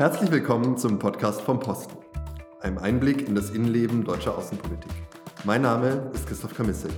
[0.00, 1.94] Herzlich willkommen zum Podcast vom Posten,
[2.62, 4.90] einem Einblick in das Innenleben deutscher Außenpolitik.
[5.44, 6.94] Mein Name ist Christoph Kamissek.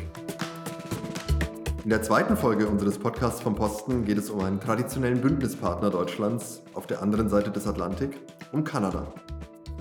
[1.83, 6.63] In der zweiten Folge unseres Podcasts vom Posten geht es um einen traditionellen Bündnispartner Deutschlands
[6.75, 8.21] auf der anderen Seite des Atlantik,
[8.53, 9.13] um Kanada.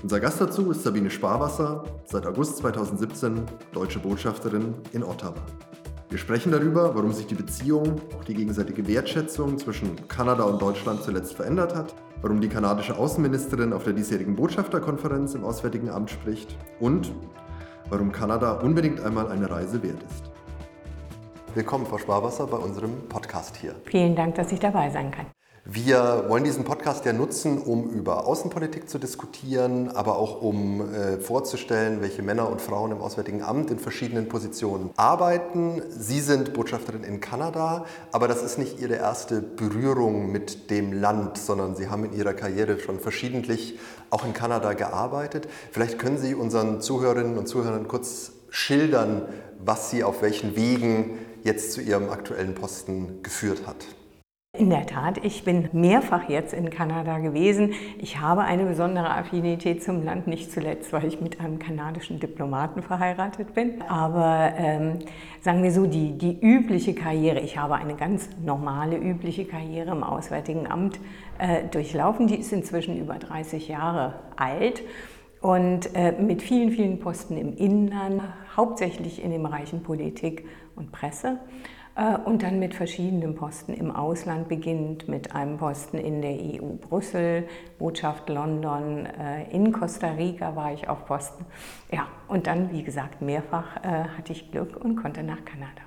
[0.02, 5.46] Unser Gast dazu ist Sabine Sparwasser, seit August 2017 deutsche Botschafterin in Ottawa.
[6.12, 11.02] Wir sprechen darüber, warum sich die Beziehung, auch die gegenseitige Wertschätzung zwischen Kanada und Deutschland
[11.04, 16.58] zuletzt verändert hat, warum die kanadische Außenministerin auf der diesjährigen Botschafterkonferenz im Auswärtigen Amt spricht
[16.82, 17.14] und
[17.90, 20.30] warum Kanada unbedingt einmal eine Reise wert ist.
[21.56, 23.74] Willkommen, Frau Sparwasser, bei unserem Podcast hier.
[23.86, 25.28] Vielen Dank, dass ich dabei sein kann.
[25.64, 31.20] Wir wollen diesen Podcast ja nutzen, um über Außenpolitik zu diskutieren, aber auch um äh,
[31.20, 35.84] vorzustellen, welche Männer und Frauen im Auswärtigen Amt in verschiedenen Positionen arbeiten.
[35.88, 41.38] Sie sind Botschafterin in Kanada, aber das ist nicht Ihre erste Berührung mit dem Land,
[41.38, 43.78] sondern Sie haben in Ihrer Karriere schon verschiedentlich
[44.10, 45.48] auch in Kanada gearbeitet.
[45.72, 49.28] Vielleicht können Sie unseren Zuhörerinnen und Zuhörern kurz schildern,
[49.64, 53.86] was Sie auf welchen Wegen jetzt zu Ihrem aktuellen Posten geführt hat.
[54.62, 57.74] In der Tat, ich bin mehrfach jetzt in Kanada gewesen.
[57.98, 62.84] Ich habe eine besondere Affinität zum Land, nicht zuletzt, weil ich mit einem kanadischen Diplomaten
[62.84, 63.82] verheiratet bin.
[63.82, 65.00] Aber ähm,
[65.42, 70.04] sagen wir so, die, die übliche Karriere, ich habe eine ganz normale, übliche Karriere im
[70.04, 71.00] Auswärtigen Amt
[71.40, 72.28] äh, durchlaufen.
[72.28, 74.84] Die ist inzwischen über 30 Jahre alt
[75.42, 78.22] und äh, mit vielen, vielen Posten im Inland,
[78.56, 80.46] hauptsächlich in den Bereichen Politik
[80.76, 81.40] und Presse.
[81.96, 86.76] Äh, und dann mit verschiedenen Posten im Ausland, beginnend mit einem Posten in der EU
[86.80, 87.48] Brüssel,
[87.80, 91.46] Botschaft London, äh, in Costa Rica war ich auf Posten.
[91.92, 95.82] Ja, und dann, wie gesagt, mehrfach äh, hatte ich Glück und konnte nach Kanada.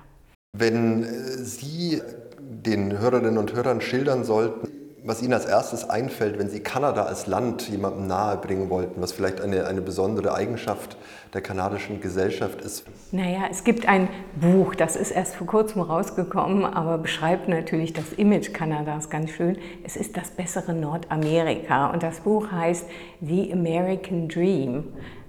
[0.57, 2.01] Wenn Sie
[2.39, 4.69] den Hörerinnen und Hörern schildern sollten,
[5.05, 9.39] was Ihnen als erstes einfällt, wenn Sie Kanada als Land jemandem nahebringen wollten, was vielleicht
[9.39, 10.97] eine, eine besondere Eigenschaft
[11.33, 12.85] der kanadischen Gesellschaft ist?
[13.11, 14.07] Naja, es gibt ein
[14.41, 19.57] Buch, das ist erst vor kurzem rausgekommen, aber beschreibt natürlich das Image Kanadas ganz schön.
[19.83, 22.85] Es ist das bessere Nordamerika und das Buch heißt
[23.21, 24.85] The American Dream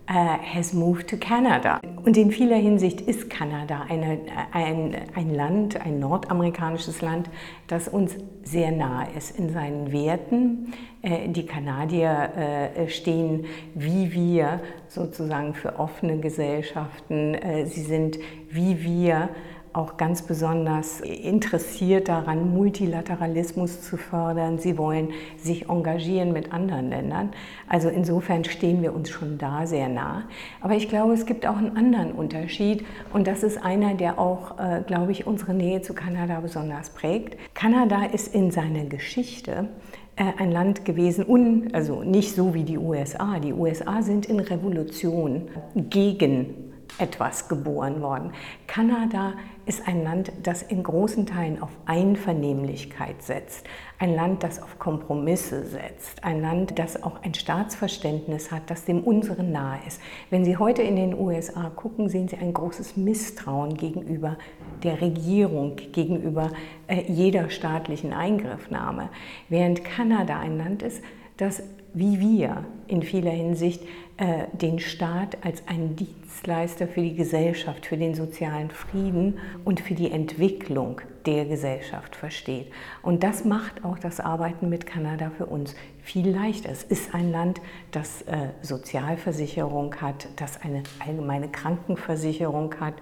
[0.08, 1.80] uh, has moved to Canada.
[2.04, 4.18] Und in vieler Hinsicht ist Kanada eine,
[4.52, 7.28] ein, ein Land, ein nordamerikanisches Land,
[7.66, 10.72] das uns sehr nahe ist in seinen Werten.
[11.02, 17.36] Äh, die Kanadier äh, stehen wie wir sozusagen für offene Gesellschaften.
[17.66, 18.18] Sie sind
[18.50, 19.28] wie wir
[19.76, 24.58] auch ganz besonders interessiert daran, Multilateralismus zu fördern.
[24.58, 27.30] Sie wollen sich engagieren mit anderen Ländern.
[27.68, 30.24] Also insofern stehen wir uns schon da sehr nah.
[30.62, 34.58] Aber ich glaube, es gibt auch einen anderen Unterschied und das ist einer, der auch,
[34.58, 37.36] äh, glaube ich, unsere Nähe zu Kanada besonders prägt.
[37.54, 39.68] Kanada ist in seiner Geschichte
[40.16, 43.38] äh, ein Land gewesen, un, also nicht so wie die USA.
[43.38, 46.65] Die USA sind in Revolution gegen
[46.98, 48.32] etwas geboren worden.
[48.66, 49.34] Kanada
[49.66, 53.66] ist ein Land, das in großen Teilen auf Einvernehmlichkeit setzt,
[53.98, 59.02] ein Land, das auf Kompromisse setzt, ein Land, das auch ein Staatsverständnis hat, das dem
[59.02, 60.00] unseren nahe ist.
[60.30, 64.36] Wenn Sie heute in den USA gucken, sehen Sie ein großes Misstrauen gegenüber
[64.82, 66.50] der Regierung, gegenüber
[66.86, 69.08] äh, jeder staatlichen Eingriffnahme,
[69.48, 71.02] während Kanada ein Land ist,
[71.36, 71.62] das
[71.96, 73.82] wie wir in vieler Hinsicht
[74.18, 79.94] äh, den Staat als einen Dienstleister für die Gesellschaft, für den sozialen Frieden und für
[79.94, 82.70] die Entwicklung der Gesellschaft versteht.
[83.02, 86.70] Und das macht auch das Arbeiten mit Kanada für uns viel leichter.
[86.70, 87.62] Es ist ein Land,
[87.92, 92.94] das äh, Sozialversicherung hat, das eine allgemeine Krankenversicherung hat.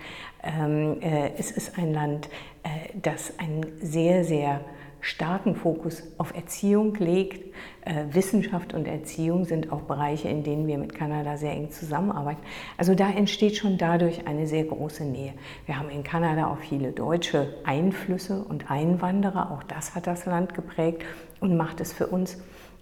[0.45, 2.29] Ähm, äh, es ist ein Land,
[2.63, 4.61] äh, das einen sehr, sehr
[5.05, 7.55] starken Fokus auf Erziehung legt.
[7.83, 12.41] Äh, Wissenschaft und Erziehung sind auch Bereiche, in denen wir mit Kanada sehr eng zusammenarbeiten.
[12.79, 15.35] Also da entsteht schon dadurch eine sehr große Nähe.
[15.67, 19.51] Wir haben in Kanada auch viele deutsche Einflüsse und Einwanderer.
[19.53, 21.03] Auch das hat das Land geprägt
[21.41, 22.39] und macht es für uns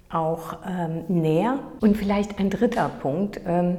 [0.09, 1.59] auch ähm, näher.
[1.81, 3.41] Und vielleicht ein dritter Punkt.
[3.45, 3.79] Ähm,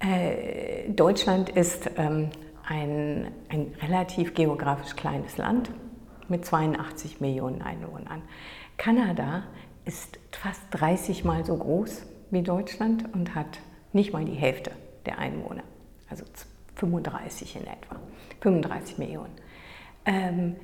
[0.00, 2.28] äh, Deutschland ist ähm,
[2.68, 5.70] ein, ein relativ geografisch kleines Land
[6.30, 8.22] mit 82 Millionen Einwohnern.
[8.76, 9.44] Kanada
[9.84, 13.58] ist fast 30 Mal so groß wie Deutschland und hat
[13.92, 14.70] nicht mal die Hälfte
[15.04, 15.64] der Einwohner,
[16.08, 16.24] also
[16.76, 17.96] 35 in etwa,
[18.40, 19.32] 35 Millionen.
[20.06, 20.56] Ähm,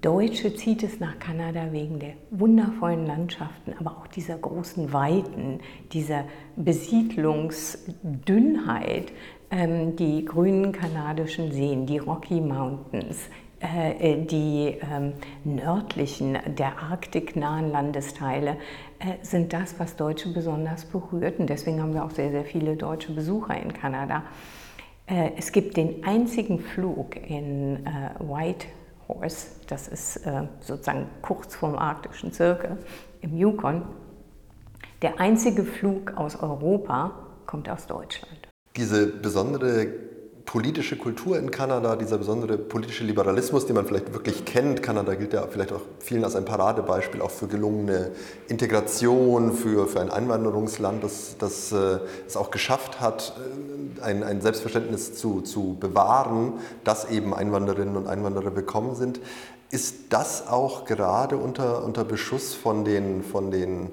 [0.00, 5.60] Deutsche zieht es nach Kanada wegen der wundervollen Landschaften, aber auch dieser großen Weiten,
[5.92, 6.24] dieser
[6.56, 9.12] Besiedlungsdünnheit,
[9.50, 13.28] ähm, die grünen kanadischen Seen, die Rocky Mountains,
[13.62, 15.12] die ähm,
[15.44, 18.56] nördlichen, der arktiknahen Landesteile
[18.98, 21.38] äh, sind das, was Deutsche besonders berührt.
[21.38, 24.24] Und deswegen haben wir auch sehr, sehr viele deutsche Besucher in Kanada.
[25.06, 27.86] Äh, es gibt den einzigen Flug in
[28.18, 30.20] Whitehorse, das ist
[30.60, 32.78] sozusagen kurz vorm arktischen Zirkel
[33.20, 33.82] im Yukon.
[35.02, 37.12] Der einzige Flug aus Europa
[37.46, 38.48] kommt aus Deutschland.
[38.76, 40.11] Diese besondere
[40.44, 44.82] politische Kultur in Kanada, dieser besondere politische Liberalismus, den man vielleicht wirklich kennt.
[44.82, 48.10] Kanada gilt ja vielleicht auch vielen als ein Paradebeispiel auch für gelungene
[48.48, 53.34] Integration, für, für ein Einwanderungsland, das, das äh, es auch geschafft hat,
[54.00, 56.54] äh, ein, ein Selbstverständnis zu, zu bewahren,
[56.84, 59.20] dass eben Einwanderinnen und Einwanderer willkommen sind.
[59.70, 63.90] Ist das auch gerade unter, unter Beschuss von den, von den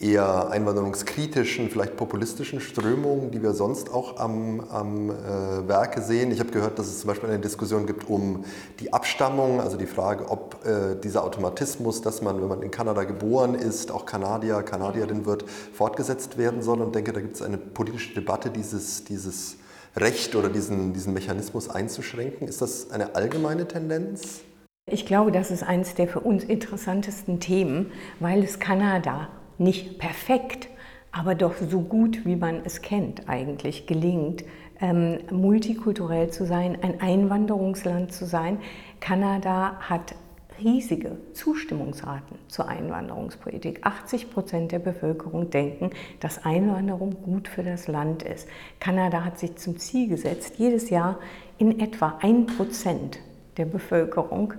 [0.00, 6.30] eher einwanderungskritischen, vielleicht populistischen Strömungen, die wir sonst auch am, am äh, Werke sehen.
[6.30, 8.44] Ich habe gehört, dass es zum Beispiel eine Diskussion gibt um
[8.78, 13.02] die Abstammung, also die Frage, ob äh, dieser Automatismus, dass man, wenn man in Kanada
[13.04, 16.80] geboren ist, auch Kanadier, Kanadierin wird, fortgesetzt werden soll.
[16.80, 19.56] Und denke, da gibt es eine politische Debatte, dieses, dieses
[19.96, 22.46] Recht oder diesen, diesen Mechanismus einzuschränken.
[22.46, 24.42] Ist das eine allgemeine Tendenz?
[24.86, 27.90] Ich glaube, das ist eines der für uns interessantesten Themen,
[28.20, 30.68] weil es Kanada nicht perfekt,
[31.12, 34.44] aber doch so gut, wie man es kennt, eigentlich gelingt,
[34.80, 38.58] ähm, multikulturell zu sein, ein Einwanderungsland zu sein.
[39.00, 40.14] Kanada hat
[40.62, 43.86] riesige Zustimmungsraten zur Einwanderungspolitik.
[43.86, 45.90] 80 Prozent der Bevölkerung denken,
[46.20, 48.48] dass Einwanderung gut für das Land ist.
[48.80, 51.18] Kanada hat sich zum Ziel gesetzt, jedes Jahr
[51.58, 53.20] in etwa ein Prozent
[53.56, 54.54] der Bevölkerung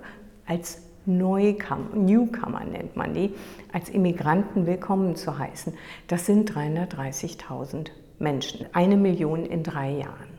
[0.46, 0.82] als
[1.18, 3.34] Neukammer, Newcomer nennt man die,
[3.72, 5.74] als Immigranten willkommen zu heißen.
[6.06, 10.30] Das sind 330.000 Menschen, eine Million in drei Jahren.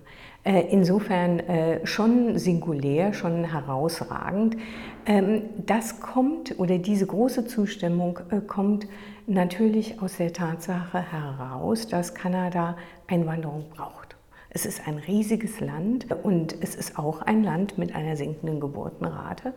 [0.43, 4.57] Äh, insofern äh, schon singulär, schon herausragend.
[5.05, 8.87] Ähm, das kommt oder diese große Zustimmung äh, kommt
[9.27, 12.75] natürlich aus der Tatsache heraus, dass Kanada
[13.07, 14.15] Einwanderung braucht.
[14.49, 19.53] Es ist ein riesiges Land und es ist auch ein Land mit einer sinkenden Geburtenrate.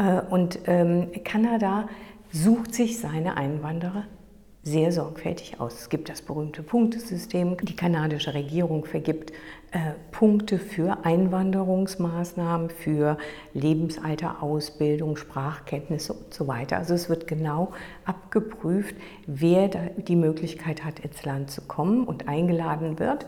[0.00, 1.88] Äh, und ähm, Kanada
[2.32, 4.04] sucht sich seine Einwanderer
[4.62, 5.80] sehr sorgfältig aus.
[5.80, 7.56] Es gibt das berühmte Punktesystem.
[7.62, 9.30] Die kanadische Regierung vergibt
[9.70, 13.16] äh, Punkte für Einwanderungsmaßnahmen, für
[13.54, 16.76] Lebensalter, Ausbildung, Sprachkenntnisse und so weiter.
[16.76, 17.72] Also es wird genau
[18.04, 18.94] abgeprüft,
[19.26, 23.26] wer die Möglichkeit hat, ins Land zu kommen und eingeladen wird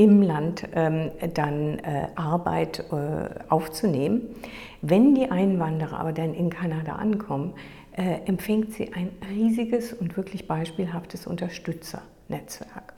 [0.00, 4.22] im Land ähm, dann äh, Arbeit äh, aufzunehmen.
[4.80, 7.52] Wenn die Einwanderer aber dann in Kanada ankommen,
[7.92, 12.94] äh, empfängt sie ein riesiges und wirklich beispielhaftes Unterstützernetzwerk.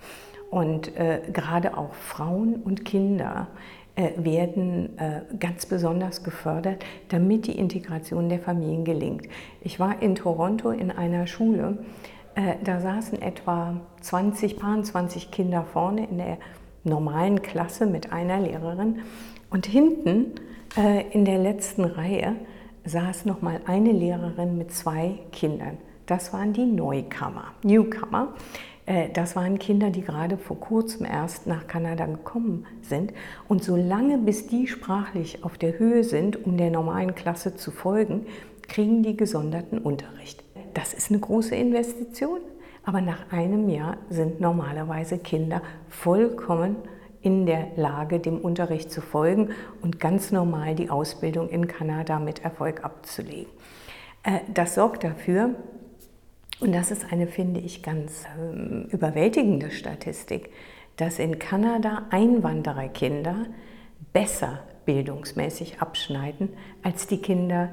[0.48, 3.48] Und äh, gerade auch Frauen und Kinder
[3.96, 9.26] äh, werden äh, ganz besonders gefördert, damit die Integration der Familien gelingt.
[9.60, 11.78] Ich war in Toronto in einer Schule,
[12.64, 16.38] da saßen etwa 20, 20 Kinder vorne in der
[16.84, 19.00] normalen Klasse mit einer Lehrerin.
[19.50, 20.32] Und hinten
[20.76, 22.36] äh, in der letzten Reihe
[22.84, 25.78] saß noch mal eine Lehrerin mit zwei Kindern.
[26.06, 28.34] Das waren die Neukammer, Newcomer.
[28.86, 33.12] Äh, das waren Kinder, die gerade vor kurzem erst nach Kanada gekommen sind.
[33.48, 38.26] Und solange bis die sprachlich auf der Höhe sind, um der normalen Klasse zu folgen,
[38.68, 40.42] kriegen die gesonderten Unterricht.
[40.74, 42.40] Das ist eine große Investition,
[42.84, 46.76] aber nach einem Jahr sind normalerweise Kinder vollkommen
[47.20, 52.44] in der Lage, dem Unterricht zu folgen und ganz normal die Ausbildung in Kanada mit
[52.44, 53.52] Erfolg abzulegen.
[54.24, 55.54] Äh, das sorgt dafür,
[56.60, 60.50] und das ist eine, finde ich, ganz ähm, überwältigende Statistik,
[60.96, 63.46] dass in Kanada Einwandererkinder
[64.12, 66.50] besser bildungsmäßig abschneiden
[66.82, 67.70] als die Kinder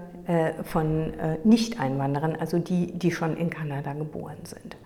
[0.63, 4.77] von äh, Nicht-Einwanderern, also die, die schon in Kanada geboren sind.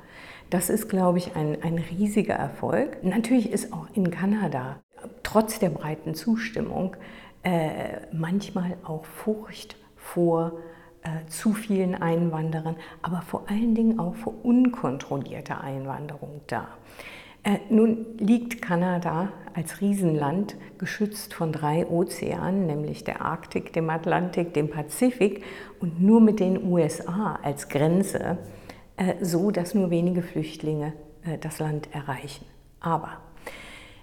[0.50, 3.03] Das ist, glaube ich, ein, ein riesiger Erfolg.
[3.03, 4.79] Natürlich ist auch in Kanada,
[5.23, 6.95] trotz der breiten Zustimmung,
[7.43, 10.53] äh, manchmal auch Furcht vor
[11.01, 16.67] äh, zu vielen Einwanderern, aber vor allen Dingen auch vor unkontrollierter Einwanderung da.
[17.43, 24.53] Äh, nun liegt Kanada als Riesenland geschützt von drei Ozeanen, nämlich der Arktik, dem Atlantik,
[24.53, 25.43] dem Pazifik
[25.79, 28.38] und nur mit den USA als Grenze
[28.97, 30.93] äh, so, dass nur wenige Flüchtlinge
[31.25, 32.45] äh, das Land erreichen.
[32.79, 33.17] Aber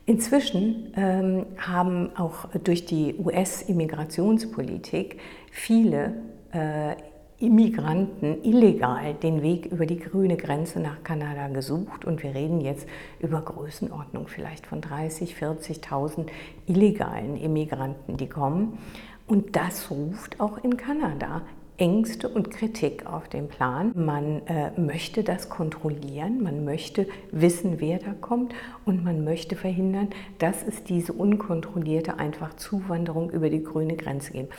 [0.06, 5.18] inzwischen ähm, haben auch durch die US-Immigrationspolitik
[5.50, 6.14] viele
[6.52, 6.94] äh,
[7.40, 12.86] Immigranten illegal den Weg über die grüne Grenze nach Kanada gesucht und wir reden jetzt
[13.18, 16.26] über Größenordnung vielleicht von 30, 40.000
[16.66, 18.78] illegalen Immigranten, die kommen.
[19.26, 21.40] Und das ruft auch in Kanada
[21.80, 23.92] Ängste und Kritik auf den Plan.
[23.94, 28.54] Man äh, möchte das kontrollieren, man möchte wissen, wer da kommt
[28.84, 34.52] und man möchte verhindern, dass es diese unkontrollierte einfach Zuwanderung über die grüne Grenze gibt.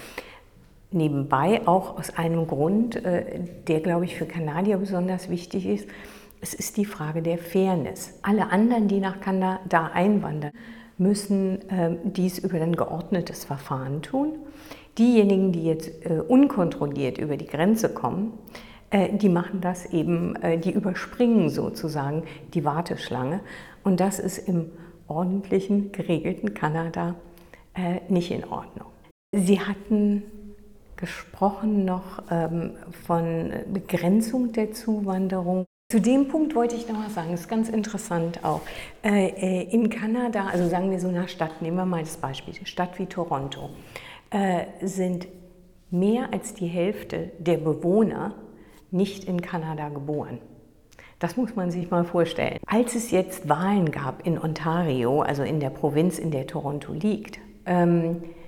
[0.92, 5.88] Nebenbei auch aus einem Grund, äh, der, glaube ich, für Kanadier besonders wichtig ist,
[6.42, 8.20] es ist die Frage der Fairness.
[8.24, 10.52] Alle anderen, die nach Kanada einwandern,
[10.98, 14.34] müssen äh, dies über ein geordnetes Verfahren tun.
[14.98, 18.34] Diejenigen, die jetzt äh, unkontrolliert über die Grenze kommen,
[18.90, 23.40] äh, die machen das eben, die überspringen sozusagen die Warteschlange.
[23.84, 24.72] Und das ist im
[25.08, 27.16] ordentlichen, geregelten Kanada
[28.10, 28.88] nicht in Ordnung.
[29.34, 30.24] Sie hatten
[31.02, 35.66] gesprochen noch ähm, von Begrenzung der Zuwanderung.
[35.92, 38.62] Zu dem Punkt wollte ich noch mal sagen, das ist ganz interessant auch.
[39.04, 42.54] Äh, äh, in Kanada, also sagen wir so einer Stadt, nehmen wir mal das Beispiel,
[42.56, 43.72] eine Stadt wie Toronto,
[44.30, 45.28] äh, sind
[45.90, 48.36] mehr als die Hälfte der Bewohner
[48.92, 50.38] nicht in Kanada geboren.
[51.20, 52.60] Das muss man sich mal vorstellen.
[52.66, 57.40] Als es jetzt Wahlen gab in Ontario, also in der Provinz, in der Toronto liegt,
[57.66, 58.41] ähm, äh,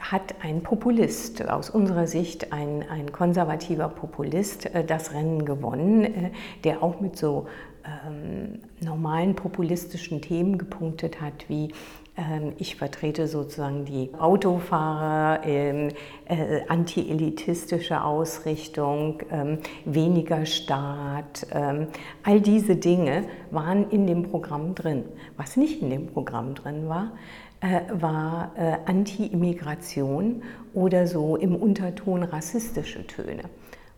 [0.00, 6.30] hat ein Populist, aus unserer Sicht ein, ein konservativer Populist, äh, das Rennen gewonnen, äh,
[6.64, 7.46] der auch mit so
[7.84, 11.72] ähm, normalen populistischen Themen gepunktet hat, wie
[12.16, 15.88] ähm, ich vertrete sozusagen die Autofahrer, ähm,
[16.26, 21.46] äh, anti-elitistische Ausrichtung, ähm, weniger Staat.
[21.52, 21.88] Ähm,
[22.22, 25.04] all diese Dinge waren in dem Programm drin.
[25.36, 27.45] Was nicht in dem Programm drin war, äh,
[27.92, 30.42] war äh, Anti-Immigration
[30.74, 33.42] oder so im Unterton rassistische Töne.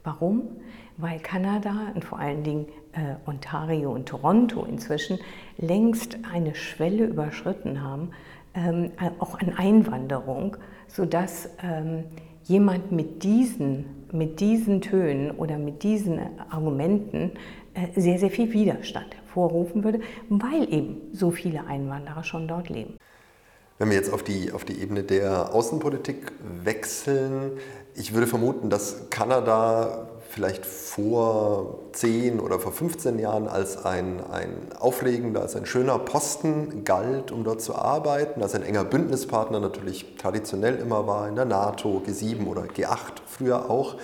[0.05, 0.43] Warum?
[0.97, 5.19] Weil Kanada und vor allen Dingen äh, Ontario und Toronto inzwischen
[5.59, 8.11] längst eine Schwelle überschritten haben,
[8.55, 10.57] ähm, auch an Einwanderung,
[10.87, 12.05] sodass ähm,
[12.45, 16.19] jemand mit diesen, mit diesen Tönen oder mit diesen
[16.51, 17.33] Argumenten
[17.75, 22.95] äh, sehr, sehr viel Widerstand hervorrufen würde, weil eben so viele Einwanderer schon dort leben.
[23.79, 26.33] Wenn wir jetzt auf die, auf die Ebene der Außenpolitik
[26.65, 27.59] wechseln,
[27.95, 34.51] ich würde vermuten, dass Kanada vielleicht vor 10 oder vor 15 Jahren als ein, ein
[34.79, 40.17] aufregender, als ein schöner Posten galt, um dort zu arbeiten, als ein enger Bündnispartner natürlich
[40.17, 43.97] traditionell immer war in der NATO, G7 oder G8 früher auch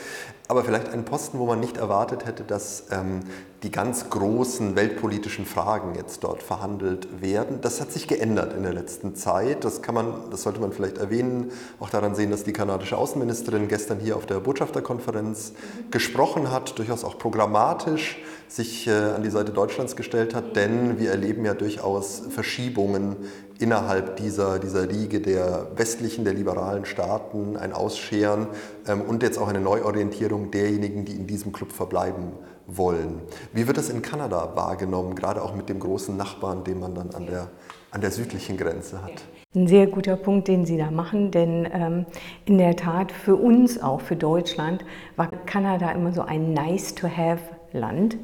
[0.47, 3.21] aber vielleicht einen Posten, wo man nicht erwartet hätte, dass ähm,
[3.65, 7.63] die ganz großen weltpolitischen Fragen jetzt dort verhandelt werden.
[7.63, 9.65] Das hat sich geändert in der letzten Zeit.
[9.65, 13.69] Das kann man, das sollte man vielleicht erwähnen, auch daran sehen, dass die kanadische Außenministerin
[13.69, 15.55] gestern hier auf der Botschafterkonferenz
[15.91, 21.11] gesprochen hat, durchaus auch programmatisch sich äh, an die Seite Deutschlands gestellt hat, denn wir
[21.11, 23.17] erleben ja durchaus Verschiebungen
[23.59, 28.49] innerhalb dieser, dieser Riege der westlichen, der liberalen Staaten, ein Ausscheren
[28.87, 32.33] ähm, und jetzt auch eine Neuorientierung derjenigen, die in diesem Club verbleiben
[32.67, 33.21] wollen.
[33.53, 37.11] Wie wird das in Kanada wahrgenommen, gerade auch mit dem großen Nachbarn, den man dann
[37.15, 37.49] an der,
[37.91, 39.25] an der südlichen Grenze hat?
[39.55, 42.07] Ein sehr guter Punkt, den Sie da machen, denn ähm,
[42.45, 48.17] in der Tat für uns, auch für Deutschland, war Kanada immer so ein Nice-to-have-Land.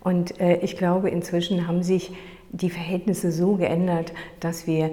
[0.00, 2.12] Und äh, ich glaube, inzwischen haben sich
[2.52, 4.90] die Verhältnisse so geändert, dass wir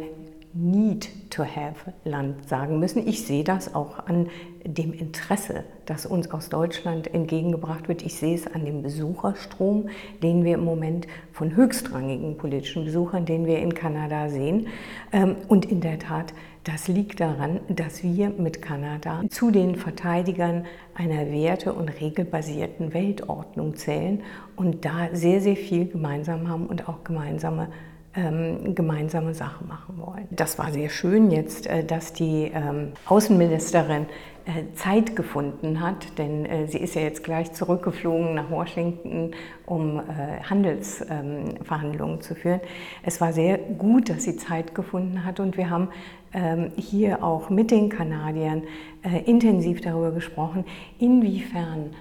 [0.55, 3.07] Need to have Land sagen müssen.
[3.07, 4.29] Ich sehe das auch an
[4.63, 8.03] dem Interesse, das uns aus Deutschland entgegengebracht wird.
[8.03, 9.89] Ich sehe es an dem Besucherstrom,
[10.21, 14.67] den wir im Moment von höchstrangigen politischen Besuchern, den wir in Kanada sehen.
[15.11, 20.65] Ähm, und in der Tat, das liegt daran, dass wir mit Kanada zu den Verteidigern
[20.93, 24.21] einer werte- und regelbasierten Weltordnung zählen
[24.55, 27.69] und da sehr, sehr viel gemeinsam haben und auch gemeinsame
[28.15, 30.27] ähm, gemeinsame Sachen machen wollen.
[30.31, 34.05] Das war sehr schön jetzt, äh, dass die ähm, Außenministerin
[34.45, 39.31] äh, Zeit gefunden hat, denn äh, sie ist ja jetzt gleich zurückgeflogen nach Washington,
[39.65, 42.59] um äh, Handelsverhandlungen ähm, zu führen.
[43.03, 45.87] Es war sehr gut, dass sie Zeit gefunden hat und wir haben
[46.33, 48.63] ähm, hier auch mit den Kanadiern
[49.03, 50.65] äh, intensiv darüber gesprochen,
[50.99, 51.91] inwiefern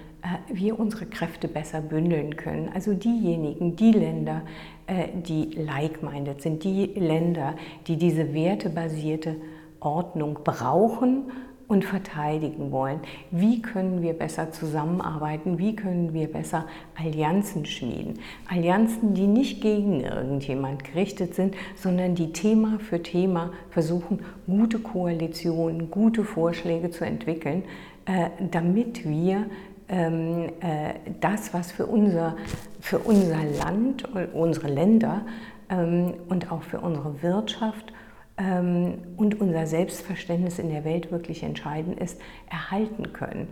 [0.47, 2.69] wir unsere Kräfte besser bündeln können.
[2.73, 4.43] Also diejenigen, die Länder,
[4.87, 7.55] äh, die like-minded sind, die Länder,
[7.87, 9.35] die diese wertebasierte
[9.79, 11.25] Ordnung brauchen
[11.67, 12.99] und verteidigen wollen.
[13.31, 15.57] Wie können wir besser zusammenarbeiten?
[15.57, 18.19] Wie können wir besser Allianzen schmieden?
[18.49, 25.89] Allianzen, die nicht gegen irgendjemand gerichtet sind, sondern die Thema für Thema versuchen, gute Koalitionen,
[25.89, 27.63] gute Vorschläge zu entwickeln,
[28.05, 29.45] äh, damit wir
[29.89, 32.35] ähm, äh, das, was für unser,
[32.79, 35.25] für unser Land, unsere Länder
[35.69, 37.93] ähm, und auch für unsere Wirtschaft
[38.37, 43.47] ähm, und unser Selbstverständnis in der Welt wirklich entscheidend ist, erhalten können.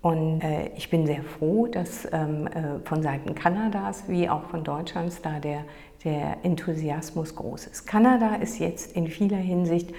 [0.00, 4.62] Und äh, ich bin sehr froh, dass ähm, äh, von Seiten Kanadas wie auch von
[4.62, 5.64] Deutschlands da der,
[6.04, 7.86] der Enthusiasmus groß ist.
[7.86, 9.92] Kanada ist jetzt in vieler Hinsicht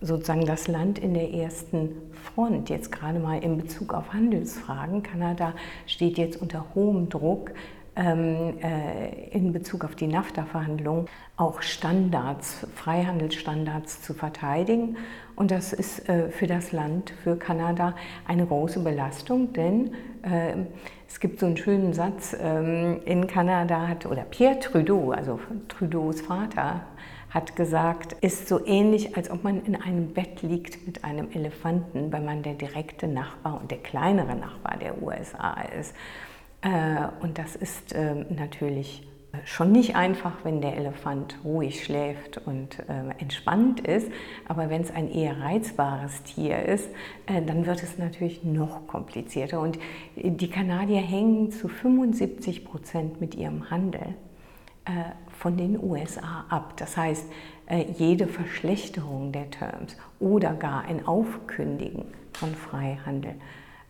[0.00, 1.90] sozusagen das Land in der ersten
[2.24, 5.02] Front, jetzt gerade mal in Bezug auf Handelsfragen.
[5.02, 5.54] Kanada
[5.86, 7.52] steht jetzt unter hohem Druck,
[7.96, 14.96] ähm, äh, in Bezug auf die NAFTA-Verhandlungen auch Standards, Freihandelsstandards zu verteidigen.
[15.36, 17.94] Und das ist äh, für das Land, für Kanada,
[18.26, 20.54] eine große Belastung, denn äh,
[21.08, 25.38] es gibt so einen schönen Satz, ähm, in Kanada hat, oder Pierre Trudeau, also
[25.68, 26.80] Trudeaus Vater,
[27.34, 32.12] hat gesagt, ist so ähnlich, als ob man in einem Bett liegt mit einem Elefanten,
[32.12, 35.94] wenn man der direkte Nachbar und der kleinere Nachbar der USA ist.
[36.62, 42.38] Äh, und das ist ähm, natürlich äh, schon nicht einfach, wenn der Elefant ruhig schläft
[42.46, 44.12] und äh, entspannt ist.
[44.46, 46.88] Aber wenn es ein eher reizbares Tier ist,
[47.26, 49.60] äh, dann wird es natürlich noch komplizierter.
[49.60, 49.80] Und
[50.14, 54.14] die Kanadier hängen zu 75 Prozent mit ihrem Handel
[54.84, 56.74] äh, von den USA ab.
[56.76, 57.26] Das heißt,
[57.66, 63.34] äh, jede Verschlechterung der Terms oder gar ein Aufkündigen von Freihandel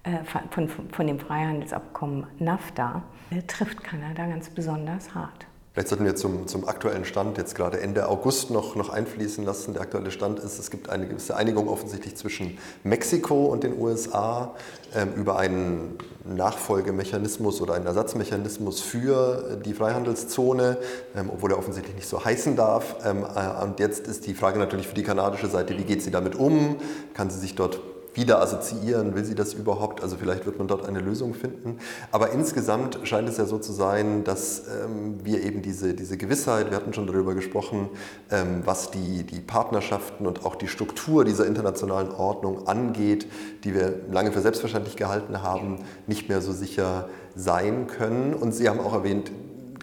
[0.05, 0.19] äh,
[0.51, 5.47] von, von dem Freihandelsabkommen NAFTA äh, trifft Kanada ganz besonders hart.
[5.75, 9.73] Vielleicht sollten wir zum, zum aktuellen Stand jetzt gerade Ende August noch, noch einfließen lassen.
[9.73, 14.55] Der aktuelle Stand ist, es gibt eine gewisse Einigung offensichtlich zwischen Mexiko und den USA
[14.95, 20.79] ähm, über einen Nachfolgemechanismus oder einen Ersatzmechanismus für die Freihandelszone,
[21.17, 22.95] ähm, obwohl er offensichtlich nicht so heißen darf.
[23.05, 26.13] Ähm, äh, und jetzt ist die Frage natürlich für die kanadische Seite, wie geht sie
[26.13, 26.77] damit um?
[27.15, 27.81] Kann sie sich dort
[28.15, 29.15] wieder assoziieren?
[29.15, 30.03] Will sie das überhaupt?
[30.03, 31.79] Also vielleicht wird man dort eine Lösung finden.
[32.11, 36.71] Aber insgesamt scheint es ja so zu sein, dass ähm, wir eben diese, diese Gewissheit,
[36.71, 37.89] wir hatten schon darüber gesprochen,
[38.31, 43.27] ähm, was die, die Partnerschaften und auch die Struktur dieser internationalen Ordnung angeht,
[43.65, 48.35] die wir lange für selbstverständlich gehalten haben, nicht mehr so sicher sein können.
[48.35, 49.31] Und Sie haben auch erwähnt,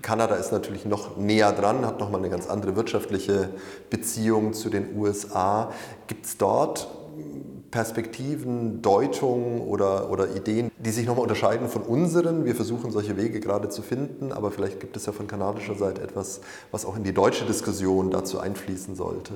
[0.01, 3.49] Kanada ist natürlich noch näher dran, hat nochmal eine ganz andere wirtschaftliche
[3.89, 5.71] Beziehung zu den USA.
[6.07, 6.87] Gibt es dort
[7.71, 12.45] Perspektiven, Deutungen oder, oder Ideen, die sich nochmal unterscheiden von unseren.
[12.45, 16.01] Wir versuchen solche Wege gerade zu finden, aber vielleicht gibt es ja von kanadischer Seite
[16.01, 19.33] etwas, was auch in die deutsche Diskussion dazu einfließen sollte.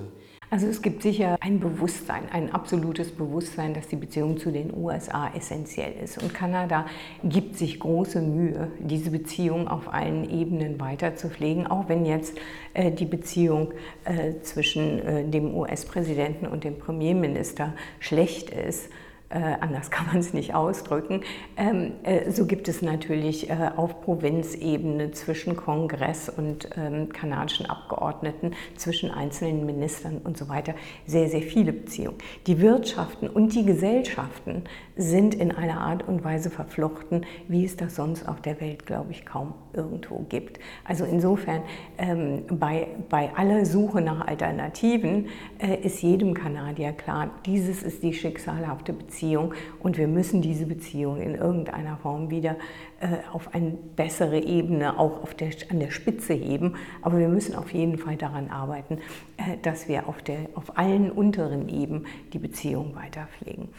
[0.51, 5.31] Also es gibt sicher ein Bewusstsein, ein absolutes Bewusstsein, dass die Beziehung zu den USA
[5.35, 6.21] essentiell ist.
[6.21, 6.85] Und Kanada
[7.23, 12.37] gibt sich große Mühe, diese Beziehung auf allen Ebenen weiterzupflegen, auch wenn jetzt
[12.73, 18.89] äh, die Beziehung äh, zwischen äh, dem US-Präsidenten und dem Premierminister schlecht ist
[19.29, 21.21] äh, anders kann man es nicht ausdrücken.
[21.57, 28.53] Ähm, äh, so gibt es natürlich äh, auf Provinzebene zwischen Kongress und ähm, kanadischen Abgeordneten,
[28.75, 32.17] zwischen einzelnen Ministern und so weiter sehr, sehr viele Beziehungen.
[32.47, 34.63] Die Wirtschaften und die Gesellschaften
[34.95, 39.11] sind in einer Art und Weise verflochten, wie es das sonst auf der Welt, glaube
[39.11, 40.59] ich, kaum irgendwo gibt.
[40.83, 41.61] Also insofern,
[41.97, 45.27] ähm, bei, bei aller Suche nach Alternativen
[45.59, 51.21] äh, ist jedem Kanadier klar, dieses ist die schicksalhafte Beziehung und wir müssen diese Beziehung
[51.21, 52.55] in irgendeiner Form wieder
[52.99, 56.75] äh, auf eine bessere Ebene, auch auf der, an der Spitze heben.
[57.01, 58.99] Aber wir müssen auf jeden Fall daran arbeiten,
[59.37, 63.69] äh, dass wir auf, der, auf allen unteren Ebenen die Beziehung weiterpflegen.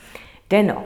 [0.50, 0.84] Dennoch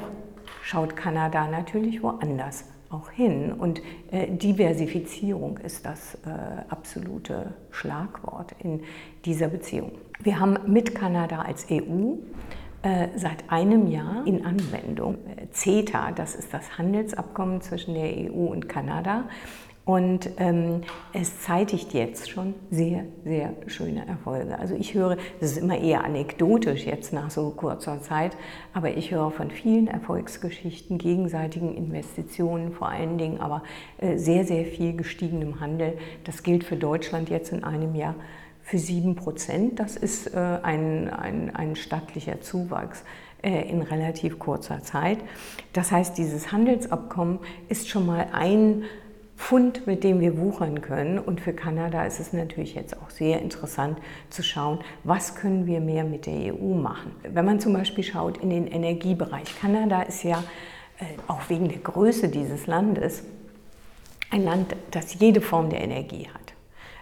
[0.62, 3.52] schaut Kanada natürlich woanders auch hin.
[3.52, 6.28] Und äh, Diversifizierung ist das äh,
[6.68, 8.82] absolute Schlagwort in
[9.24, 9.92] dieser Beziehung.
[10.22, 12.16] Wir haben mit Kanada als EU
[12.82, 18.46] äh, seit einem Jahr in Anwendung äh, CETA, das ist das Handelsabkommen zwischen der EU
[18.46, 19.24] und Kanada.
[19.84, 24.58] Und ähm, es zeitigt jetzt schon sehr, sehr schöne Erfolge.
[24.58, 28.36] Also ich höre, das ist immer eher anekdotisch jetzt nach so kurzer Zeit,
[28.74, 33.62] aber ich höre von vielen Erfolgsgeschichten, gegenseitigen Investitionen vor allen Dingen, aber
[33.98, 35.96] äh, sehr, sehr viel gestiegenem Handel.
[36.24, 38.14] Das gilt für Deutschland jetzt in einem Jahr
[38.62, 39.80] für sieben Prozent.
[39.80, 43.02] Das ist äh, ein, ein, ein stattlicher Zuwachs
[43.42, 45.18] äh, in relativ kurzer Zeit.
[45.72, 48.84] Das heißt, dieses Handelsabkommen ist schon mal ein
[49.40, 51.18] Pfund, mit dem wir wuchern können.
[51.18, 53.98] Und für Kanada ist es natürlich jetzt auch sehr interessant
[54.28, 57.12] zu schauen, was können wir mehr mit der EU machen.
[57.22, 59.58] Wenn man zum Beispiel schaut in den Energiebereich.
[59.58, 60.44] Kanada ist ja
[60.98, 63.24] äh, auch wegen der Größe dieses Landes
[64.30, 66.52] ein Land, das jede Form der Energie hat.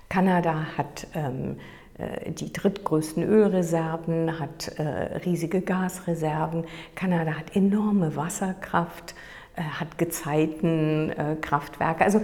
[0.09, 1.57] Kanada hat ähm,
[1.99, 6.65] äh, die drittgrößten Ölreserven, hat äh, riesige Gasreserven.
[6.95, 9.17] Kanada hat enorme Wasserkraft
[9.59, 12.21] äh, hat Gezeitenkraftwerke, also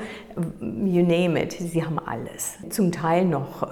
[0.61, 2.59] you name it, sie haben alles.
[2.71, 3.67] Zum Teil noch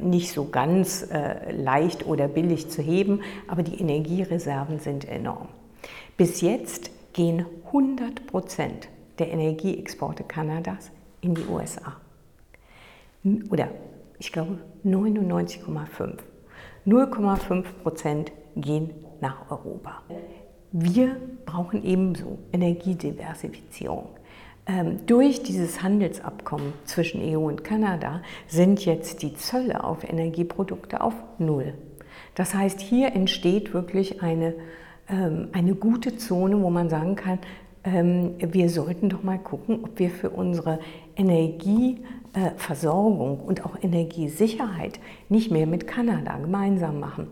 [0.00, 1.08] nicht so ganz
[1.50, 5.48] leicht oder billig zu heben, aber die Energiereserven sind enorm.
[6.16, 8.88] Bis jetzt gehen 100 Prozent
[9.18, 11.96] der Energieexporte Kanadas in die USA.
[13.50, 13.68] Oder
[14.18, 16.18] ich glaube 99,5.
[16.86, 20.02] 0,5 Prozent gehen nach Europa.
[20.70, 24.10] Wir brauchen ebenso Energiediversifizierung.
[24.66, 31.14] Ähm, durch dieses Handelsabkommen zwischen EU und Kanada sind jetzt die Zölle auf Energieprodukte auf
[31.38, 31.72] Null.
[32.34, 34.52] Das heißt, hier entsteht wirklich eine,
[35.08, 37.38] ähm, eine gute Zone, wo man sagen kann,
[37.84, 40.80] ähm, wir sollten doch mal gucken, ob wir für unsere
[41.16, 45.00] Energieversorgung und auch Energiesicherheit
[45.30, 47.28] nicht mehr mit Kanada gemeinsam machen.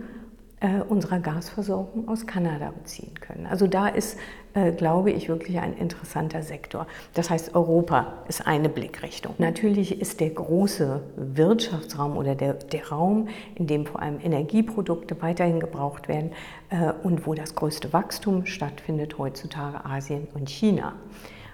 [0.87, 3.45] unserer Gasversorgung aus Kanada beziehen können.
[3.45, 4.17] Also da ist,
[4.53, 6.85] äh, glaube ich, wirklich ein interessanter Sektor.
[7.13, 9.33] Das heißt, Europa ist eine Blickrichtung.
[9.39, 15.59] Natürlich ist der große Wirtschaftsraum oder der, der Raum, in dem vor allem Energieprodukte weiterhin
[15.59, 16.31] gebraucht werden
[16.69, 20.93] äh, und wo das größte Wachstum stattfindet, heutzutage Asien und China.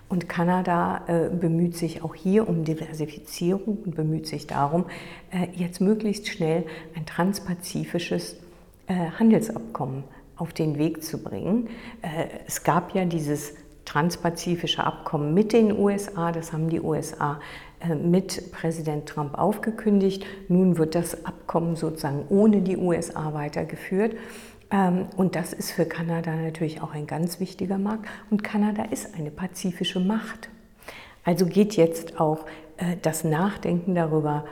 [0.10, 4.86] Und Kanada äh, bemüht sich auch hier um Diversifizierung und bemüht sich darum,
[5.32, 8.36] äh, jetzt möglichst schnell ein transpazifisches
[8.88, 10.04] äh, Handelsabkommen
[10.40, 11.70] auf den Weg zu bringen.
[12.02, 13.54] Äh, es gab ja dieses
[13.86, 17.40] transpazifische Abkommen mit den USA, das haben die USA
[17.82, 20.26] äh, mit Präsident Trump aufgekündigt.
[20.48, 24.16] Nun wird das Abkommen sozusagen ohne die USA weitergeführt.
[24.72, 28.08] Ähm, und das ist für Kanada natürlich auch ein ganz wichtiger Markt.
[28.30, 30.50] Und Kanada ist eine pazifische Macht.
[31.26, 32.46] Also geht jetzt auch
[33.02, 34.46] das Nachdenken darüber,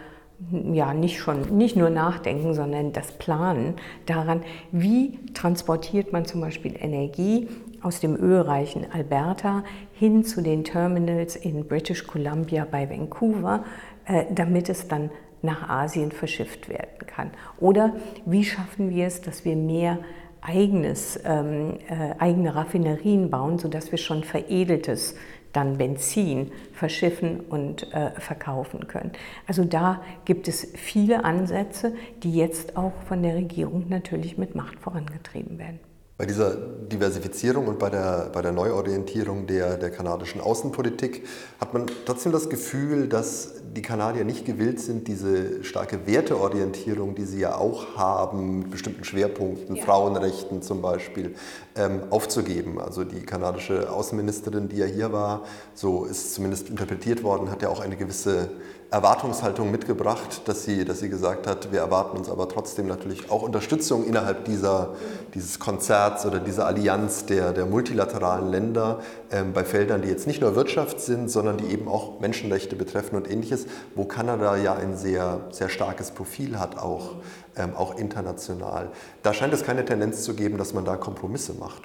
[0.72, 3.74] ja, nicht schon, nicht nur nachdenken, sondern das Planen
[4.06, 7.48] daran, wie transportiert man zum Beispiel Energie
[7.82, 13.64] aus dem ölreichen Alberta hin zu den Terminals in British Columbia bei Vancouver,
[14.06, 15.10] äh, damit es dann
[15.42, 17.32] nach Asien verschifft werden kann.
[17.60, 17.96] Oder
[18.26, 20.00] wie schaffen wir es, dass wir mehr
[20.42, 25.16] eigenes, ähm, äh, eigene Raffinerien bauen, sodass wir schon veredeltes
[25.58, 29.12] dann Benzin verschiffen und äh, verkaufen können.
[29.48, 34.80] Also da gibt es viele Ansätze, die jetzt auch von der Regierung natürlich mit Macht
[34.80, 35.80] vorangetrieben werden.
[36.18, 41.28] Bei dieser Diversifizierung und bei der, bei der Neuorientierung der, der kanadischen Außenpolitik
[41.60, 47.26] hat man trotzdem das Gefühl, dass die Kanadier nicht gewillt sind, diese starke Werteorientierung, die
[47.26, 49.84] sie ja auch haben, mit bestimmten Schwerpunkten, ja.
[49.84, 51.36] Frauenrechten zum Beispiel,
[51.76, 52.80] ähm, aufzugeben.
[52.82, 55.44] Also die kanadische Außenministerin, die ja hier war,
[55.76, 58.50] so ist zumindest interpretiert worden, hat ja auch eine gewisse
[58.90, 63.42] Erwartungshaltung mitgebracht, dass sie, dass sie gesagt hat, wir erwarten uns aber trotzdem natürlich auch
[63.42, 64.96] Unterstützung innerhalb dieser,
[65.34, 65.60] dieses
[66.08, 69.00] Konzerts oder dieser Allianz der, der multilateralen Länder
[69.32, 73.16] ähm, bei Feldern, die jetzt nicht nur Wirtschaft sind, sondern die eben auch Menschenrechte betreffen
[73.16, 77.16] und ähnliches, wo Kanada ja ein sehr, sehr starkes Profil hat, auch,
[77.58, 78.90] ähm, auch international.
[79.24, 81.84] Da scheint es keine Tendenz zu geben, dass man da Kompromisse macht.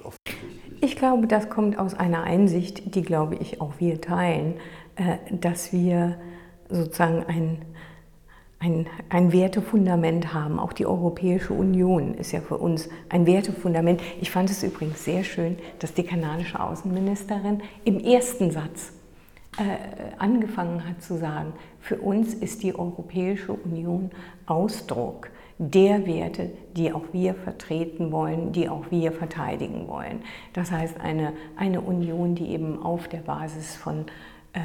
[0.80, 4.54] Ich glaube, das kommt aus einer Einsicht, die, glaube ich, auch wir teilen,
[4.96, 6.16] äh, dass wir
[6.68, 7.64] sozusagen ein,
[8.62, 10.58] ein, ein Wertefundament haben.
[10.58, 14.00] Auch die Europäische Union ist ja für uns ein Wertefundament.
[14.20, 18.92] Ich fand es übrigens sehr schön, dass die kanadische Außenministerin im ersten Satz
[19.58, 24.10] äh, angefangen hat zu sagen, für uns ist die Europäische Union
[24.46, 30.22] Ausdruck der Werte, die auch wir vertreten wollen, die auch wir verteidigen wollen.
[30.52, 34.06] Das heißt, eine, eine Union, die eben auf der Basis von
[34.52, 34.60] äh,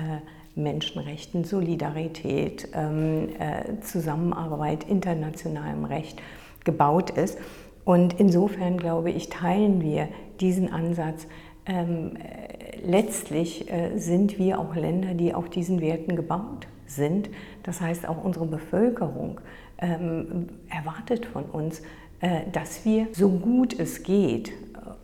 [0.58, 6.22] Menschenrechten, Solidarität, ähm, äh, Zusammenarbeit, internationalem Recht
[6.64, 7.38] gebaut ist.
[7.86, 10.10] Und insofern glaube ich, teilen wir
[10.42, 11.28] diesen Ansatz.
[11.66, 17.30] Ähm, äh, letztlich äh, sind wir auch Länder, die auf diesen Werten gebaut sind.
[17.64, 19.40] Das heißt, auch unsere Bevölkerung
[19.78, 21.82] ähm, erwartet von uns,
[22.52, 24.52] dass wir so gut es geht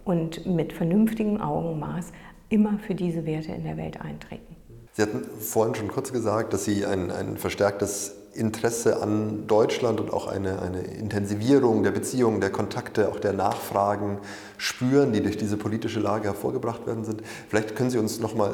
[0.04, 2.12] und mit vernünftigem Augenmaß
[2.50, 4.53] immer für diese Werte in der Welt eintreten.
[4.94, 10.12] Sie hatten vorhin schon kurz gesagt, dass Sie ein, ein verstärktes Interesse an Deutschland und
[10.12, 14.20] auch eine, eine Intensivierung der Beziehungen, der Kontakte, auch der Nachfragen
[14.58, 17.22] spüren, die durch diese politische Lage hervorgebracht werden sind.
[17.50, 18.54] Vielleicht können Sie uns nochmal,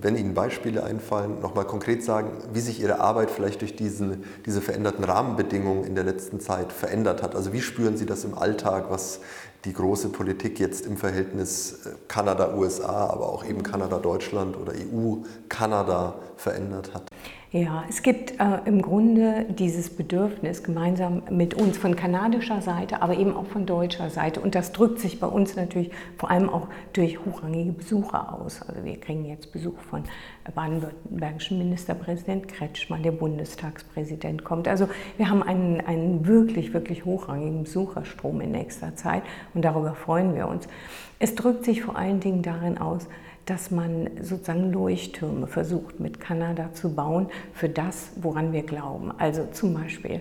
[0.00, 4.60] wenn Ihnen Beispiele einfallen, nochmal konkret sagen, wie sich Ihre Arbeit vielleicht durch diesen, diese
[4.60, 7.34] veränderten Rahmenbedingungen in der letzten Zeit verändert hat.
[7.34, 8.86] Also wie spüren Sie das im Alltag?
[8.90, 9.20] Was,
[9.64, 16.94] die große Politik jetzt im Verhältnis äh, Kanada-USA, aber auch eben Kanada-Deutschland oder EU-Kanada verändert
[16.94, 17.08] hat?
[17.54, 23.16] Ja, es gibt äh, im Grunde dieses Bedürfnis gemeinsam mit uns von kanadischer Seite, aber
[23.16, 24.40] eben auch von deutscher Seite.
[24.40, 28.60] Und das drückt sich bei uns natürlich vor allem auch durch hochrangige Besucher aus.
[28.60, 30.02] Also wir kriegen jetzt Besuch von
[30.52, 34.66] baden-württembergischen Ministerpräsident Kretschmann, der Bundestagspräsident kommt.
[34.66, 39.22] Also wir haben einen, einen wirklich, wirklich hochrangigen Besucherstrom in nächster Zeit
[39.54, 40.66] und darüber freuen wir uns.
[41.20, 43.06] Es drückt sich vor allen Dingen darin aus,
[43.46, 49.12] dass man sozusagen Leuchttürme versucht mit Kanada zu bauen für das, woran wir glauben.
[49.18, 50.20] Also zum Beispiel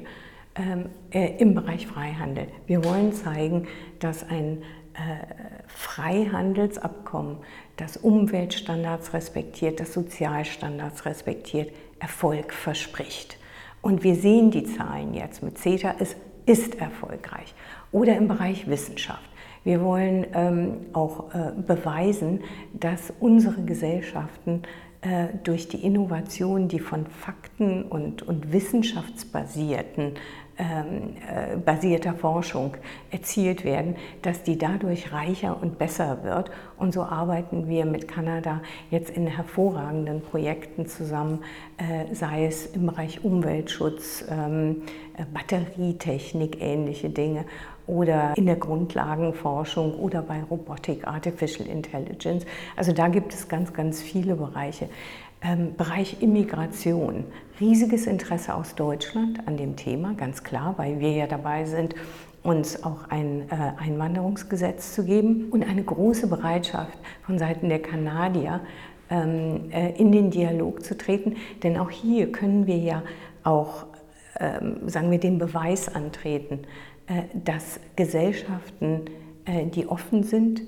[0.56, 2.48] ähm, äh, im Bereich Freihandel.
[2.68, 3.68] Wir wollen zeigen,
[4.00, 4.62] dass ein
[4.94, 4.98] äh,
[5.68, 7.38] Freihandelsabkommen,
[7.78, 13.38] das Umweltstandards respektiert, das Sozialstandards respektiert, Erfolg verspricht.
[13.82, 17.56] Und wir sehen die Zahlen jetzt mit CETA, es ist erfolgreich.
[17.92, 19.30] Oder im Bereich Wissenschaft.
[19.64, 22.42] Wir wollen ähm, auch äh, beweisen,
[22.74, 24.64] dass unsere Gesellschaften
[25.02, 30.14] äh, durch die Innovation, die von Fakten und, und wissenschaftsbasierten
[30.58, 32.78] ähm, äh, basierter Forschung
[33.10, 36.52] erzielt werden, dass die dadurch reicher und besser wird.
[36.78, 41.40] Und so arbeiten wir mit Kanada jetzt in hervorragenden Projekten zusammen,
[41.78, 44.84] äh, sei es im Bereich Umweltschutz, ähm,
[45.18, 47.46] äh, Batterietechnik, ähnliche Dinge
[47.88, 52.46] oder in der Grundlagenforschung oder bei Robotik, Artificial Intelligence.
[52.76, 54.90] Also da gibt es ganz, ganz viele Bereiche.
[55.42, 57.26] Ähm, Bereich Immigration.
[57.60, 61.96] Riesiges Interesse aus Deutschland an dem Thema, ganz klar, weil wir ja dabei sind,
[62.44, 68.62] uns auch ein äh, Einwanderungsgesetz zu geben und eine große Bereitschaft von Seiten der Kanadier,
[69.10, 71.36] ähm, äh, in den Dialog zu treten.
[71.62, 73.04] Denn auch hier können wir ja
[73.44, 73.86] auch,
[74.40, 76.60] ähm, sagen wir, den Beweis antreten,
[77.34, 79.02] dass Gesellschaften,
[79.46, 80.62] äh, die offen sind,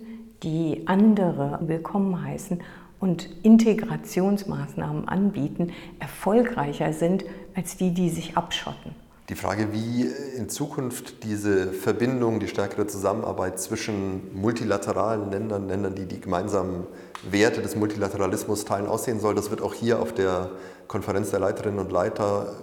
[0.44, 2.62] die andere willkommen heißen
[3.00, 7.24] und Integrationsmaßnahmen anbieten, erfolgreicher sind
[7.56, 8.96] als die, die sich abschotten.
[9.30, 16.06] Die Frage, wie in Zukunft diese Verbindung, die stärkere Zusammenarbeit zwischen multilateralen Ländern, Ländern, die
[16.06, 16.86] die gemeinsamen
[17.28, 20.52] Werte des Multilateralismus teilen, aussehen soll, das wird auch hier auf der
[20.88, 22.54] Konferenz der Leiterinnen und Leiter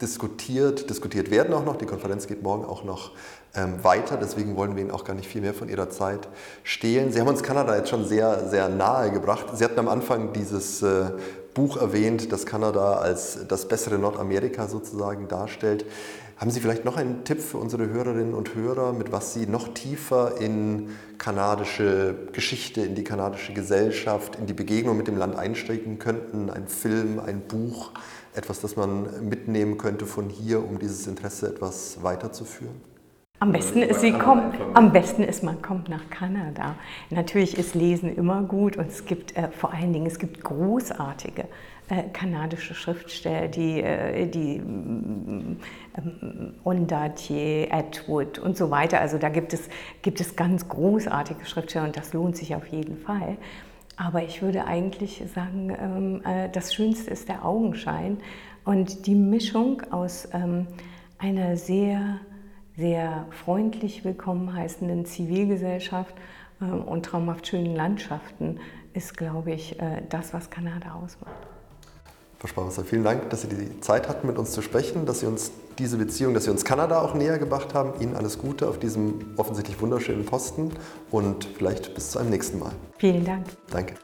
[0.00, 1.76] diskutiert, diskutiert werden auch noch.
[1.76, 3.12] Die Konferenz geht morgen auch noch
[3.54, 6.28] ähm, weiter, deswegen wollen wir Ihnen auch gar nicht viel mehr von Ihrer Zeit
[6.62, 7.12] stehlen.
[7.12, 9.46] Sie haben uns Kanada jetzt schon sehr, sehr nahe gebracht.
[9.54, 11.10] Sie hatten am Anfang dieses äh,
[11.54, 15.84] Buch erwähnt, das Kanada als das bessere Nordamerika sozusagen darstellt.
[16.36, 19.74] Haben Sie vielleicht noch einen Tipp für unsere Hörerinnen und Hörer, mit was Sie noch
[19.74, 25.98] tiefer in kanadische Geschichte, in die kanadische Gesellschaft, in die Begegnung mit dem Land einsteigen
[25.98, 26.48] könnten?
[26.48, 27.90] Ein Film, ein Buch,
[28.34, 32.80] etwas, das man mitnehmen könnte von hier, um dieses Interesse etwas weiterzuführen?
[33.42, 36.74] Am besten, ist, sie kommt, am besten ist, man kommt nach Kanada.
[37.08, 41.46] Natürlich ist Lesen immer gut und es gibt äh, vor allen Dingen, es gibt großartige
[41.88, 45.56] äh, kanadische Schriftsteller, die, äh, die ähm,
[46.64, 49.00] Ondartier, Atwood und so weiter.
[49.00, 49.70] Also da gibt es,
[50.02, 53.38] gibt es ganz großartige Schriftsteller und das lohnt sich auf jeden Fall.
[54.00, 58.16] Aber ich würde eigentlich sagen, ähm, äh, das Schönste ist der Augenschein
[58.64, 60.66] und die Mischung aus ähm,
[61.18, 62.18] einer sehr
[62.78, 66.14] sehr freundlich willkommen heißenden Zivilgesellschaft
[66.62, 68.58] äh, und traumhaft schönen Landschaften
[68.94, 71.49] ist, glaube ich, äh, das, was Kanada ausmacht.
[72.40, 75.26] Frau Sparwasser, vielen Dank, dass Sie die Zeit hatten, mit uns zu sprechen, dass Sie
[75.26, 78.00] uns diese Beziehung, dass Sie uns Kanada auch näher gebracht haben.
[78.00, 80.70] Ihnen alles Gute auf diesem offensichtlich wunderschönen Posten
[81.10, 82.72] und vielleicht bis zu einem nächsten Mal.
[82.96, 83.44] Vielen Dank.
[83.70, 83.94] Danke.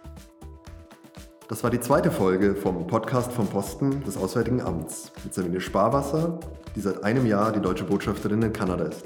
[1.48, 6.38] Das war die zweite Folge vom Podcast vom Posten des Auswärtigen Amts mit Sabine Sparwasser,
[6.74, 9.04] die seit einem Jahr die deutsche Botschafterin in Kanada ist.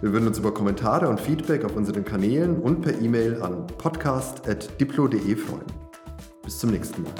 [0.00, 5.34] Wir würden uns über Kommentare und Feedback auf unseren Kanälen und per E-Mail an podcast.diplo.de
[5.34, 5.64] freuen.
[6.44, 7.12] Bis zum nächsten Mal.